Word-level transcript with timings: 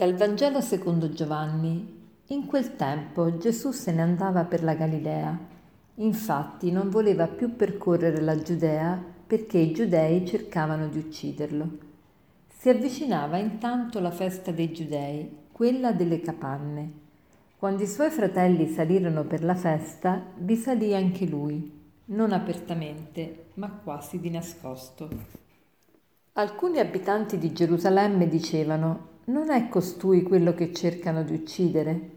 Dal 0.00 0.14
Vangelo 0.14 0.62
secondo 0.62 1.10
Giovanni. 1.10 2.08
In 2.28 2.46
quel 2.46 2.74
tempo 2.74 3.36
Gesù 3.36 3.70
se 3.70 3.92
ne 3.92 4.00
andava 4.00 4.44
per 4.44 4.62
la 4.62 4.72
Galilea. 4.72 5.38
Infatti 5.96 6.70
non 6.70 6.88
voleva 6.88 7.26
più 7.26 7.54
percorrere 7.54 8.22
la 8.22 8.40
Giudea 8.40 8.98
perché 9.26 9.58
i 9.58 9.72
giudei 9.72 10.26
cercavano 10.26 10.88
di 10.88 10.96
ucciderlo. 10.96 11.68
Si 12.48 12.70
avvicinava 12.70 13.36
intanto 13.36 14.00
la 14.00 14.10
festa 14.10 14.52
dei 14.52 14.72
giudei, 14.72 15.36
quella 15.52 15.92
delle 15.92 16.22
capanne. 16.22 16.92
Quando 17.58 17.82
i 17.82 17.86
suoi 17.86 18.08
fratelli 18.08 18.68
salirono 18.68 19.24
per 19.24 19.44
la 19.44 19.54
festa, 19.54 20.28
vi 20.38 20.56
salì 20.56 20.94
anche 20.94 21.26
lui, 21.26 21.78
non 22.06 22.32
apertamente, 22.32 23.48
ma 23.56 23.68
quasi 23.68 24.18
di 24.18 24.30
nascosto. 24.30 25.10
Alcuni 26.32 26.78
abitanti 26.78 27.36
di 27.36 27.52
Gerusalemme 27.52 28.28
dicevano 28.28 29.09
non 29.24 29.50
è 29.50 29.68
costui 29.68 30.22
quello 30.22 30.54
che 30.54 30.72
cercano 30.72 31.22
di 31.22 31.34
uccidere? 31.34 32.10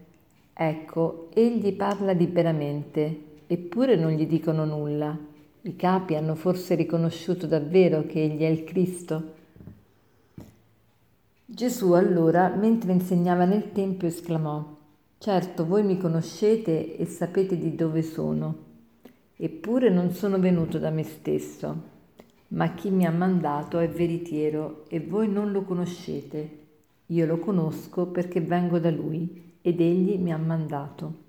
Ecco, 0.52 1.28
egli 1.34 1.72
parla 1.74 2.12
liberamente, 2.12 3.22
eppure 3.46 3.96
non 3.96 4.12
gli 4.12 4.26
dicono 4.26 4.64
nulla. 4.64 5.16
I 5.62 5.76
capi 5.76 6.14
hanno 6.14 6.34
forse 6.34 6.74
riconosciuto 6.74 7.46
davvero 7.46 8.04
che 8.06 8.22
egli 8.22 8.42
è 8.42 8.48
il 8.48 8.64
Cristo? 8.64 9.32
Gesù 11.44 11.92
allora, 11.92 12.48
mentre 12.48 12.92
insegnava 12.92 13.44
nel 13.44 13.70
Tempio, 13.72 14.08
esclamò, 14.08 14.72
Certo, 15.18 15.64
voi 15.64 15.84
mi 15.84 15.98
conoscete 15.98 16.96
e 16.96 17.06
sapete 17.06 17.56
di 17.56 17.74
dove 17.74 18.02
sono, 18.02 18.56
eppure 19.36 19.88
non 19.88 20.10
sono 20.10 20.38
venuto 20.38 20.78
da 20.78 20.90
me 20.90 21.04
stesso, 21.04 21.82
ma 22.48 22.74
chi 22.74 22.90
mi 22.90 23.06
ha 23.06 23.10
mandato 23.10 23.78
è 23.78 23.88
veritiero 23.88 24.84
e 24.88 25.00
voi 25.00 25.28
non 25.28 25.50
lo 25.52 25.62
conoscete 25.62 26.62
io 27.06 27.26
lo 27.26 27.38
conosco 27.38 28.06
perché 28.06 28.40
vengo 28.40 28.78
da 28.78 28.90
lui 28.90 29.56
ed 29.60 29.80
egli 29.80 30.18
mi 30.18 30.32
ha 30.32 30.38
mandato. 30.38 31.22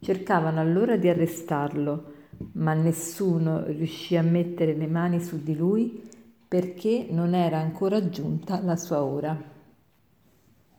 Cercavano 0.00 0.60
allora 0.60 0.96
di 0.96 1.08
arrestarlo, 1.08 2.12
ma 2.52 2.74
nessuno 2.74 3.64
riuscì 3.64 4.16
a 4.16 4.22
mettere 4.22 4.74
le 4.74 4.86
mani 4.86 5.20
su 5.20 5.42
di 5.42 5.56
lui 5.56 6.08
perché 6.46 7.06
non 7.10 7.34
era 7.34 7.58
ancora 7.58 8.08
giunta 8.08 8.60
la 8.62 8.76
sua 8.76 9.02
ora. 9.02 9.36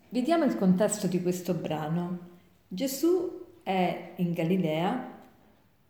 Vediamo 0.09 0.45
il 0.45 0.57
contesto 0.57 1.07
di 1.07 1.22
questo 1.22 1.53
brano. 1.53 2.17
Gesù 2.67 3.45
è 3.61 4.13
in 4.16 4.33
Galilea 4.33 5.17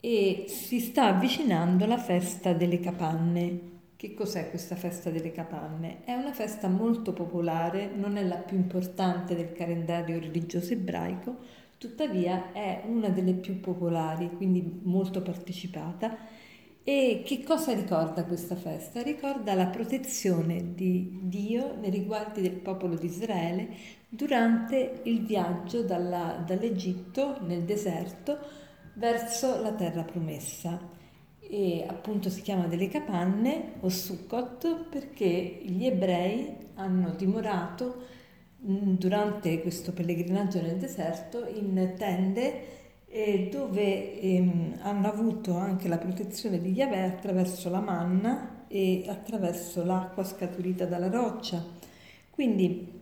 e 0.01 0.45
si 0.47 0.79
sta 0.79 1.05
avvicinando 1.05 1.85
alla 1.85 1.97
festa 1.97 2.51
delle 2.53 2.79
capanne, 2.79 3.59
che 3.99 4.13
cos'è 4.13 4.49
questa 4.49 4.77
festa 4.77 5.09
delle 5.09 5.33
capanne? 5.33 6.05
È 6.05 6.13
una 6.13 6.31
festa 6.31 6.69
molto 6.69 7.11
popolare, 7.11 7.91
non 7.93 8.15
è 8.15 8.23
la 8.23 8.37
più 8.37 8.55
importante 8.55 9.35
del 9.35 9.51
calendario 9.51 10.17
religioso 10.17 10.71
ebraico, 10.71 11.35
tuttavia 11.77 12.53
è 12.53 12.83
una 12.85 13.09
delle 13.09 13.33
più 13.33 13.59
popolari, 13.59 14.31
quindi 14.37 14.79
molto 14.83 15.21
partecipata. 15.21 16.17
E 16.81 17.23
che 17.25 17.43
cosa 17.43 17.73
ricorda 17.73 18.23
questa 18.23 18.55
festa? 18.55 19.01
Ricorda 19.01 19.53
la 19.53 19.67
protezione 19.67 20.73
di 20.75 21.19
Dio 21.23 21.75
nei 21.75 21.89
riguardi 21.89 22.39
del 22.39 22.55
popolo 22.55 22.95
di 22.95 23.07
Israele 23.07 23.67
durante 24.07 25.01
il 25.03 25.25
viaggio 25.25 25.83
dalla, 25.83 26.41
dall'Egitto 26.47 27.41
nel 27.41 27.63
deserto 27.63 28.37
verso 28.93 29.61
la 29.61 29.73
terra 29.73 30.03
promessa 30.03 30.98
e 31.51 31.83
appunto 31.87 32.29
si 32.29 32.41
chiama 32.41 32.67
delle 32.67 32.89
capanne 32.89 33.73
o 33.79 33.89
Sukkot 33.89 34.87
perché 34.89 35.59
gli 35.63 35.83
ebrei 35.83 36.55
hanno 36.75 37.15
dimorato 37.17 38.05
mm, 38.63 38.93
durante 38.93 39.59
questo 39.61 39.91
pellegrinaggio 39.91 40.61
nel 40.61 40.77
deserto 40.77 41.47
in 41.47 41.95
tende 41.97 42.77
eh, 43.07 43.49
dove 43.51 44.21
ehm, 44.21 44.77
hanno 44.81 45.07
avuto 45.07 45.55
anche 45.55 45.87
la 45.87 45.97
protezione 45.97 46.61
di 46.61 46.71
Yahweh 46.71 47.03
attraverso 47.03 47.71
la 47.71 47.79
manna 47.79 48.65
e 48.67 49.05
attraverso 49.07 49.83
l'acqua 49.83 50.23
scaturita 50.23 50.85
dalla 50.85 51.09
roccia. 51.09 51.65
Quindi 52.29 53.01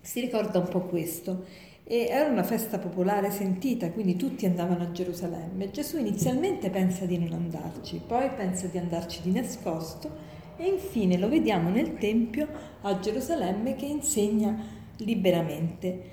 si 0.00 0.20
ricorda 0.20 0.58
un 0.58 0.68
po' 0.68 0.82
questo. 0.82 1.44
E 1.86 2.06
era 2.08 2.30
una 2.30 2.42
festa 2.42 2.78
popolare 2.78 3.30
sentita, 3.30 3.90
quindi 3.90 4.16
tutti 4.16 4.46
andavano 4.46 4.84
a 4.84 4.90
Gerusalemme. 4.90 5.70
Gesù 5.70 5.98
inizialmente 5.98 6.70
pensa 6.70 7.04
di 7.04 7.18
non 7.18 7.34
andarci, 7.34 8.00
poi 8.06 8.30
pensa 8.30 8.66
di 8.68 8.78
andarci 8.78 9.20
di 9.20 9.30
nascosto 9.32 10.10
e 10.56 10.66
infine 10.66 11.18
lo 11.18 11.28
vediamo 11.28 11.68
nel 11.68 11.98
Tempio 11.98 12.48
a 12.80 12.98
Gerusalemme 12.98 13.74
che 13.74 13.84
insegna 13.84 14.56
liberamente. 14.98 16.12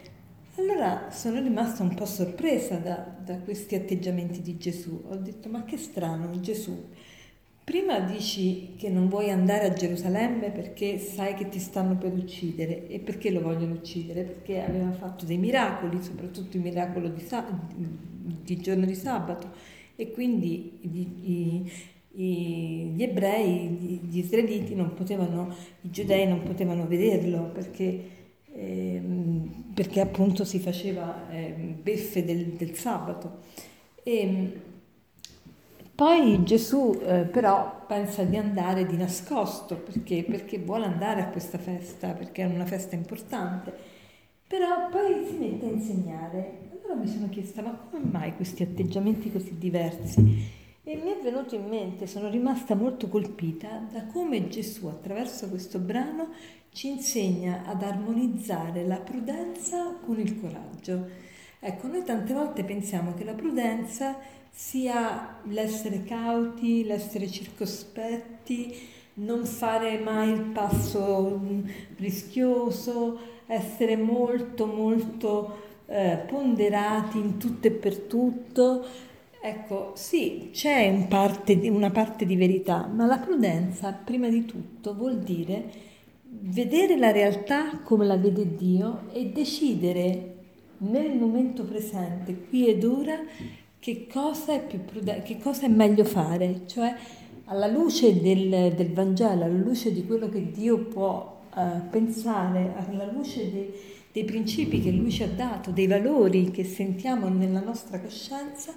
Allora 0.58 1.08
sono 1.10 1.40
rimasta 1.40 1.84
un 1.84 1.94
po' 1.94 2.06
sorpresa 2.06 2.76
da, 2.76 3.08
da 3.24 3.38
questi 3.38 3.76
atteggiamenti 3.76 4.42
di 4.42 4.58
Gesù. 4.58 5.04
Ho 5.08 5.16
detto 5.16 5.48
ma 5.48 5.64
che 5.64 5.78
strano 5.78 6.38
Gesù 6.42 6.90
Prima 7.64 8.00
dici 8.00 8.74
che 8.76 8.90
non 8.90 9.08
vuoi 9.08 9.30
andare 9.30 9.66
a 9.68 9.74
Gerusalemme 9.74 10.50
perché 10.50 10.98
sai 10.98 11.36
che 11.36 11.48
ti 11.48 11.60
stanno 11.60 11.96
per 11.96 12.12
uccidere. 12.12 12.88
E 12.88 13.00
perché 13.00 13.30
lo 13.30 13.42
vogliono 13.42 13.74
uccidere? 13.76 14.24
Perché 14.24 14.62
aveva 14.64 14.92
fatto 14.92 15.26
dei 15.26 15.38
miracoli, 15.38 16.02
soprattutto 16.02 16.58
il 16.58 16.64
miracolo 16.64 17.08
di, 17.10 17.24
di 18.44 18.58
giorno 18.58 18.86
di 18.86 18.96
sabato. 18.96 19.52
E 19.96 20.12
quindi 20.12 20.80
i, 20.82 21.72
i, 22.14 22.92
gli 22.96 23.04
ebrei, 23.04 23.70
gli 24.10 24.18
israeliti 24.18 24.76
non 24.76 24.94
potevano, 24.94 25.54
i 25.82 25.90
giudei 25.92 26.28
non 26.28 26.42
potevano 26.42 26.88
vederlo 26.88 27.52
perché, 27.54 28.00
eh, 28.54 29.02
perché 29.74 30.02
appunto 30.02 30.44
si 30.44 30.60
faceva 30.60 31.30
eh, 31.30 31.54
beffe 31.82 32.26
del, 32.26 32.48
del 32.54 32.74
sabato. 32.74 33.40
E, 34.04 34.70
poi 36.02 36.44
Gesù 36.44 37.00
eh, 37.04 37.26
però 37.26 37.86
pensa 37.86 38.24
di 38.24 38.36
andare 38.36 38.88
di 38.88 38.98
nascosto 38.98 39.76
perché? 39.76 40.26
perché 40.28 40.58
vuole 40.58 40.86
andare 40.86 41.22
a 41.22 41.28
questa 41.28 41.60
festa, 41.60 42.14
perché 42.14 42.42
è 42.42 42.46
una 42.48 42.66
festa 42.66 42.96
importante, 42.96 43.72
però 44.48 44.90
poi 44.90 45.24
si 45.28 45.38
mette 45.38 45.68
a 45.68 45.70
insegnare. 45.70 46.70
Allora 46.72 47.00
mi 47.00 47.08
sono 47.08 47.30
chiesta, 47.30 47.62
ma 47.62 47.78
come 47.92 48.04
mai 48.04 48.36
questi 48.36 48.64
atteggiamenti 48.64 49.32
così 49.32 49.60
diversi? 49.60 50.20
E 50.84 50.96
mi 50.96 51.12
è 51.12 51.20
venuto 51.22 51.54
in 51.54 51.68
mente, 51.68 52.08
sono 52.08 52.30
rimasta 52.30 52.74
molto 52.74 53.08
colpita 53.08 53.88
da 53.92 54.08
come 54.08 54.48
Gesù 54.48 54.88
attraverso 54.88 55.50
questo 55.50 55.78
brano 55.78 56.30
ci 56.72 56.88
insegna 56.88 57.62
ad 57.64 57.84
armonizzare 57.84 58.88
la 58.88 58.98
prudenza 58.98 59.96
con 60.04 60.20
il 60.20 60.42
coraggio. 60.42 61.30
Ecco, 61.64 61.86
noi 61.86 62.04
tante 62.04 62.34
volte 62.34 62.64
pensiamo 62.64 63.14
che 63.14 63.24
la 63.24 63.34
prudenza 63.34 64.18
sia 64.50 65.38
l'essere 65.44 66.04
cauti, 66.04 66.84
l'essere 66.84 67.30
circospetti, 67.30 68.76
non 69.16 69.46
fare 69.46 70.00
mai 70.00 70.32
il 70.32 70.42
passo 70.42 71.40
mm, 71.40 71.62
rischioso, 71.98 73.20
essere 73.46 73.96
molto 73.96 74.66
molto 74.66 75.60
eh, 75.86 76.24
ponderati 76.26 77.20
in 77.20 77.38
tutto 77.38 77.68
e 77.68 77.72
per 77.72 77.96
tutto. 78.00 78.84
Ecco, 79.40 79.92
sì, 79.94 80.50
c'è 80.52 80.90
un 80.90 81.08
parte, 81.08 81.54
una 81.70 81.92
parte 81.92 82.26
di 82.26 82.36
verità, 82.36 82.88
ma 82.88 83.06
la 83.06 83.20
prudenza, 83.20 83.92
prima 83.92 84.30
di 84.30 84.46
tutto, 84.46 84.96
vuol 84.96 85.20
dire 85.20 85.90
vedere 86.28 86.98
la 86.98 87.12
realtà 87.12 87.82
come 87.84 88.08
la 88.08 88.18
vede 88.18 88.56
Dio 88.56 89.04
e 89.12 89.28
decidere 89.28 90.40
nel 90.82 91.16
momento 91.18 91.64
presente, 91.64 92.46
qui 92.50 92.68
ed 92.68 92.84
ora, 92.84 93.20
che 93.80 94.08
cosa 94.08 94.54
è, 94.54 94.60
prudente, 94.62 95.24
che 95.24 95.40
cosa 95.40 95.66
è 95.66 95.68
meglio 95.68 96.06
fare, 96.06 96.62
cioè 96.68 96.96
alla 97.46 97.68
luce 97.68 98.22
del, 98.22 98.74
del, 98.74 98.94
Vangelo, 98.94 99.44
alla 99.44 99.48
luce 99.48 99.92
di 99.92 100.06
quello 100.06 100.30
che 100.30 100.52
Dio 100.52 100.80
può 100.86 101.42
uh, 101.54 101.90
pensare, 101.90 102.74
alla 102.76 103.12
luce 103.12 103.52
dei, 103.52 103.74
dei 104.12 104.24
principi 104.24 104.82
che 104.82 104.92
Lui 104.92 105.12
ci 105.12 105.24
ha 105.24 105.28
dato, 105.28 105.72
dei 105.72 105.88
valori 105.88 106.52
che 106.52 106.64
sentiamo 106.64 107.28
nella 107.28 107.62
nostra 107.62 108.00
coscienza, 108.00 108.74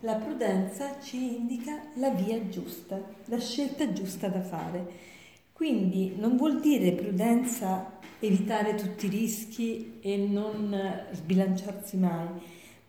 la 0.00 0.14
prudenza 0.14 1.00
ci 1.00 1.36
indica 1.36 1.80
la 1.94 2.10
via 2.10 2.48
giusta, 2.48 3.00
la 3.26 3.38
scelta 3.38 3.92
giusta 3.92 4.28
da 4.28 4.40
fare. 4.40 5.06
Quindi 5.52 6.14
non 6.16 6.36
vuol 6.36 6.60
dire 6.60 6.92
prudenza 6.92 7.97
evitare 8.20 8.74
tutti 8.74 9.06
i 9.06 9.10
rischi 9.10 9.98
e 10.00 10.16
non 10.16 10.76
sbilanciarsi 11.12 11.96
mai, 11.96 12.26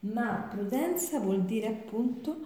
ma 0.01 0.47
prudenza 0.49 1.19
vuol 1.19 1.43
dire 1.43 1.67
appunto 1.67 2.37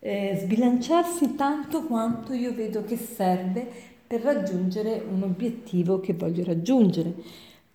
eh, 0.00 0.38
sbilanciarsi 0.40 1.34
tanto 1.34 1.84
quanto 1.84 2.32
io 2.32 2.54
vedo 2.54 2.82
che 2.84 2.96
serve 2.96 3.68
per 4.06 4.22
raggiungere 4.22 5.04
un 5.08 5.22
obiettivo 5.22 6.00
che 6.00 6.14
voglio 6.14 6.42
raggiungere. 6.44 7.14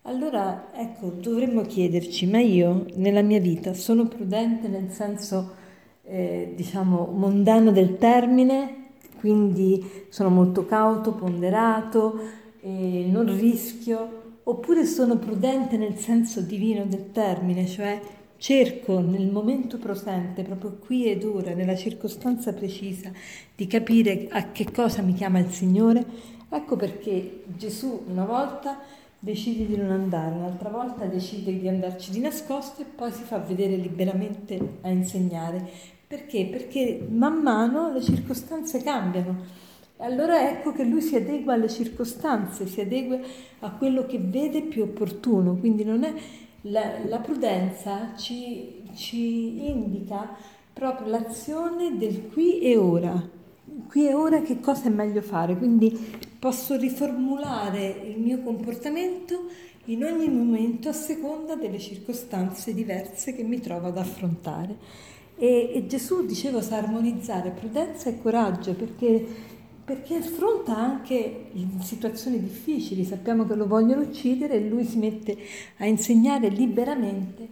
Allora, 0.01 0.69
ecco, 0.73 1.07
dovremmo 1.19 1.62
chiederci, 1.62 2.27
ma 2.27 2.39
io 2.39 2.85
nella 2.95 3.21
mia 3.21 3.39
vita 3.39 3.73
sono 3.73 4.07
prudente 4.07 4.67
nel 4.67 4.91
senso, 4.91 5.53
eh, 6.03 6.53
diciamo, 6.56 7.06
mondano 7.06 7.71
del 7.71 7.97
termine, 7.97 8.83
quindi 9.17 9.83
sono 10.09 10.29
molto 10.29 10.65
cauto, 10.65 11.13
ponderato, 11.13 12.19
eh, 12.62 13.07
non 13.09 13.35
rischio, 13.35 14.25
oppure 14.47 14.86
sono 14.86 15.18
prudente 15.18 15.77
nel 15.77 15.97
senso 15.97 16.42
divino 16.42 16.86
del 16.86 17.12
termine, 17.12 17.65
cioè 17.68 18.00
cerco 18.38 19.00
nel 19.00 19.27
momento 19.27 19.77
presente, 19.77 20.44
proprio 20.44 20.77
qui 20.77 21.09
ed 21.09 21.24
ora, 21.24 21.53
nella 21.53 21.75
circostanza 21.75 22.53
precisa, 22.53 23.12
di 23.56 23.65
capire 23.68 24.27
a 24.30 24.51
che 24.51 24.71
cosa 24.71 25.01
mi 25.01 25.13
chiama 25.13 25.39
il 25.39 25.51
Signore. 25.51 26.06
Ecco 26.50 26.75
perché 26.75 27.44
Gesù 27.57 28.03
una 28.07 28.25
volta 28.25 28.80
decide 29.18 29.65
di 29.65 29.75
non 29.75 29.89
andare, 29.89 30.36
un'altra 30.36 30.69
volta 30.69 31.06
decide 31.06 31.57
di 31.57 31.68
andarci 31.68 32.12
di 32.12 32.19
nascosto 32.19 32.81
e 32.81 32.86
poi 32.86 33.12
si 33.12 33.24
fa 33.24 33.39
vedere 33.39 33.75
liberamente 33.77 34.59
a 34.81 34.89
insegnare. 34.89 35.68
Perché? 36.07 36.45
Perché 36.45 37.07
man 37.09 37.41
mano 37.41 37.91
le 37.91 38.01
circostanze 38.01 38.83
cambiano. 38.83 39.63
Allora 39.97 40.50
ecco 40.50 40.74
che 40.74 40.83
lui 40.83 41.01
si 41.01 41.15
adegua 41.15 41.53
alle 41.53 41.69
circostanze, 41.69 42.68
si 42.68 42.81
adegua 42.81 43.18
a 43.59 43.71
quello 43.71 44.06
che 44.06 44.19
vede 44.19 44.62
più 44.63 44.83
opportuno, 44.83 45.56
quindi 45.56 45.86
non 45.86 46.03
è 46.03 46.13
la, 46.63 47.00
la 47.07 47.19
prudenza 47.19 48.13
ci, 48.18 48.83
ci 48.94 49.69
indica 49.69 50.36
proprio 50.74 51.07
l'azione 51.07 51.97
del 51.97 52.27
qui 52.27 52.59
e 52.59 52.75
ora, 52.75 53.30
qui 53.88 54.07
e 54.07 54.13
ora 54.13 54.42
che 54.42 54.59
cosa 54.59 54.88
è 54.88 54.89
meglio 54.89 55.21
fare, 55.21 55.56
quindi 55.57 55.98
posso 56.38 56.75
riformulare 56.75 57.88
il 57.88 58.19
mio 58.19 58.41
comportamento 58.41 59.45
in 59.86 60.03
ogni 60.03 60.27
momento 60.27 60.89
a 60.89 60.94
seconda 60.94 61.56
delle 61.56 61.80
circostanze 61.80 62.74
diverse 62.74 63.33
che 63.33 63.44
mi 63.44 63.62
trovo 63.62 63.88
ad 63.88 63.98
affrontare. 63.98 65.13
E, 65.38 65.71
e 65.74 65.86
Gesù 65.86 66.25
diceva 66.25 66.62
sa 66.62 66.77
armonizzare 66.77 67.51
prudenza 67.51 68.09
e 68.09 68.21
coraggio 68.21 68.74
perché 68.74 69.53
perché 69.86 70.16
affronta 70.16 70.76
anche 70.76 71.52
situazioni 71.82 72.40
difficili, 72.40 73.06
sappiamo 73.06 73.46
che 73.46 73.54
lo 73.54 73.68
vogliono 73.68 74.02
uccidere 74.02 74.56
e 74.56 74.68
lui 74.68 74.84
si 74.84 74.98
mette 74.98 75.38
a 75.78 75.86
insegnare 75.86 76.50
liberamente 76.50 77.48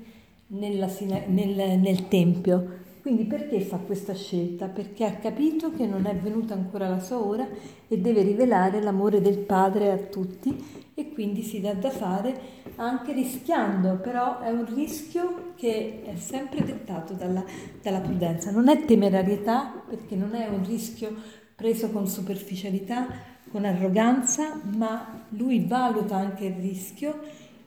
nella, 0.48 0.90
nel, 1.28 1.80
nel 1.80 2.08
Tempio. 2.08 2.82
Quindi 3.04 3.26
perché 3.26 3.60
fa 3.60 3.78
questa 3.78 4.16
scelta? 4.16 4.68
Perché 4.68 5.06
ha 5.06 5.12
capito 5.16 5.72
che 5.74 5.86
non 5.86 6.08
è 6.08 6.16
venuta 6.16 6.56
ancora 6.56 6.88
la 6.88 7.02
sua 7.02 7.24
ora 7.24 7.48
e 7.88 7.98
deve 8.00 8.24
rivelare 8.24 8.82
l'amore 8.82 9.22
del 9.22 9.38
Padre 9.38 9.92
a 9.92 9.98
tutti 9.98 10.82
e 10.96 11.12
quindi 11.12 11.44
si 11.44 11.60
dà 11.60 11.74
da 11.74 11.90
fare 11.90 12.62
anche 12.78 13.14
rischiando, 13.14 13.98
però 13.98 14.40
è 14.40 14.50
un 14.50 14.66
rischio 14.74 15.52
che 15.56 16.02
è 16.04 16.16
sempre 16.16 16.64
dettato 16.64 17.14
dalla, 17.14 17.44
dalla 17.82 18.00
prudenza. 18.00 18.50
Non 18.52 18.70
è 18.70 18.86
temerarietà 18.86 19.84
perché 19.88 20.16
non 20.16 20.34
è 20.34 20.48
un 20.48 20.66
rischio 20.66 21.42
preso 21.56 21.90
con 21.90 22.08
superficialità, 22.08 23.08
con 23.52 23.66
arroganza, 23.66 24.60
ma 24.76 25.26
lui 25.30 25.66
valuta 25.66 26.16
anche 26.16 26.46
il 26.46 26.56
rischio, 26.56 27.20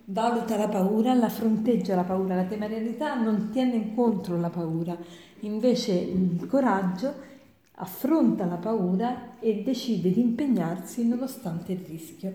valuta 0.07 0.57
la 0.57 0.69
paura, 0.69 1.15
la 1.15 1.29
fronteggia 1.29 1.95
la 1.95 2.05
paura, 2.05 2.35
la 2.35 2.45
temerarietà 2.45 3.15
non 3.15 3.51
tiene 3.51 3.75
incontro 3.75 4.39
la 4.39 4.51
paura, 4.51 4.97
invece 5.41 5.93
il 5.93 6.47
coraggio 6.49 7.35
affronta 7.79 8.45
la 8.47 8.57
paura 8.57 9.39
e 9.39 9.63
decide 9.63 10.11
di 10.11 10.21
impegnarsi 10.21 11.07
nonostante 11.07 11.73
il 11.73 11.85
rischio. 11.87 12.35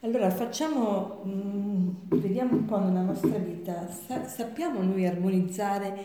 Allora 0.00 0.30
facciamo, 0.30 1.22
mm, 1.26 1.88
vediamo 2.08 2.54
un 2.54 2.64
po' 2.64 2.78
nella 2.78 3.02
nostra 3.02 3.36
vita, 3.38 3.88
Sa- 3.90 4.26
sappiamo 4.26 4.80
noi 4.82 5.06
armonizzare 5.06 6.04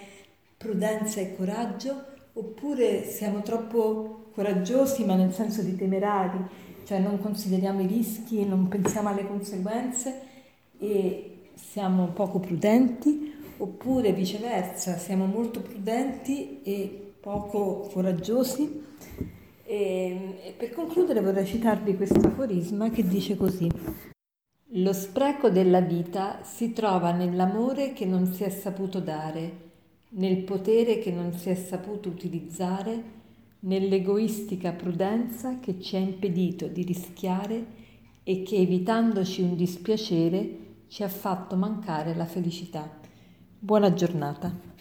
prudenza 0.57 1.19
e 1.19 1.36
coraggio 1.36 2.12
oppure 2.33 3.06
siamo 3.06 3.41
troppo 3.41 4.25
coraggiosi 4.33 5.06
ma 5.06 5.15
nel 5.15 5.33
senso 5.33 5.62
di 5.62 5.75
temerari, 5.75 6.39
cioè 6.85 7.00
non 7.00 7.19
consideriamo 7.19 7.81
i 7.81 7.88
rischi, 7.88 8.45
non 8.45 8.68
pensiamo 8.68 9.09
alle 9.09 9.27
conseguenze 9.27 10.21
e 10.77 11.33
siamo 11.53 12.07
poco 12.07 12.39
prudenti, 12.39 13.31
oppure 13.57 14.12
viceversa, 14.12 14.97
siamo 14.97 15.25
molto 15.25 15.62
prudenti 15.62 16.62
e 16.63 17.13
poco 17.19 17.89
coraggiosi. 17.91 18.81
E, 19.65 20.39
e 20.44 20.53
per 20.57 20.74
concludere 20.74 21.21
vorrei 21.21 21.45
citarvi 21.45 21.95
questo 21.95 22.19
aforisma 22.19 22.89
che 22.89 23.07
dice 23.07 23.38
così. 23.38 23.69
Lo 24.77 24.91
spreco 24.91 25.50
della 25.50 25.81
vita 25.81 26.39
si 26.44 26.74
trova 26.74 27.12
nell'amore 27.12 27.94
che 27.94 28.06
non 28.06 28.25
si 28.33 28.44
è 28.44 28.50
saputo 28.50 29.00
dare, 29.00 29.62
nel 30.15 30.44
potere 30.44 31.00
che 31.00 31.12
non 31.12 31.33
si 31.33 31.50
è 31.50 31.56
saputo 31.56 32.10
utilizzare 32.10 33.21
nell'egoistica 33.60 34.71
prudenza 34.71 35.60
che 35.60 35.80
ci 35.80 35.95
ha 35.95 36.00
impedito 36.00 36.68
di 36.68 36.83
rischiare 36.83 37.81
e 38.24 38.44
che 38.44 38.57
evitandoci 38.57 39.42
un 39.42 39.56
dispiacere 39.56 40.57
ci 40.88 41.04
ha 41.04 41.10
fatto 41.10 41.56
mancare 41.56 42.13
la 42.15 42.25
felicità. 42.25 43.00
Buona 43.57 43.94
giornata. 43.94 44.73